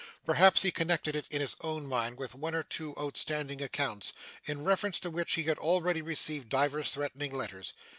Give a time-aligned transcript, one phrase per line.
[0.25, 4.13] Perhaps he connected it in his own mind with one or two outstanding accounts,
[4.45, 7.75] in reference to which he had already received divers threatening letters.